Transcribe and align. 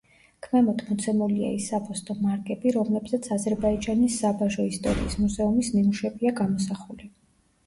ქვემოთ 0.43 0.79
მოცემულია 0.85 1.51
ის 1.57 1.67
საფოსტო 1.73 2.15
მარკები, 2.21 2.73
რომლებზეც 2.77 3.29
აზერბაიჯანის 3.37 4.17
საბაჟო 4.23 4.67
ისტორიის 4.71 5.19
მუზეუმის 5.21 5.71
ნიმუშებია 5.77 6.35
გამოსახული. 6.43 7.13